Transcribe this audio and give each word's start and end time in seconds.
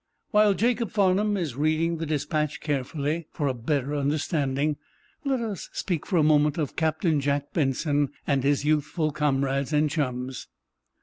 While 0.31 0.55
Jacob 0.55 0.89
Farnum 0.89 1.37
is 1.37 1.55
reading 1.55 1.97
the 1.97 2.07
despatch 2.07 2.59
carefully, 2.59 3.27
for 3.29 3.45
a 3.47 3.53
better 3.53 3.93
understanding, 3.95 4.77
let 5.23 5.41
us 5.41 5.69
speak 5.73 6.07
for 6.07 6.17
a 6.17 6.23
moment 6.23 6.57
of 6.57 6.75
Captain 6.75 7.21
Jack 7.21 7.53
Benson 7.53 8.09
and 8.25 8.43
his 8.43 8.65
youthful 8.65 9.11
comrades 9.11 9.73
and 9.73 9.91
chums. 9.91 10.47